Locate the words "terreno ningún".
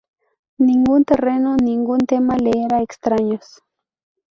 1.05-1.99